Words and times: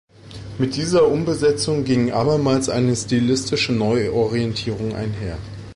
Mit 0.57 0.77
dieser 0.77 1.07
Umbesetzung 1.07 1.83
ging 1.83 2.09
abermals 2.11 2.69
eine 2.69 2.95
stilistische 2.95 3.71
Neuorientierung 3.71 4.95
einher. 4.95 5.37